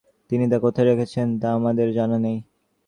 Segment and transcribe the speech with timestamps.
[0.29, 2.37] তিনি তা কোথায় রেখেছেন তা আমাদের জানা নেই।